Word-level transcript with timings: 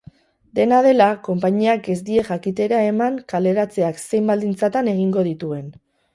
Dena 0.59 0.77
dela, 0.85 1.09
konpainiak 1.27 1.89
ez 1.97 1.97
die 2.07 2.23
jakitera 2.31 2.81
eman 2.87 3.21
kaleratzeak 3.35 4.03
zein 4.09 4.33
baldintzatan 4.35 4.93
egingo 4.97 5.29
dituen. 5.31 5.71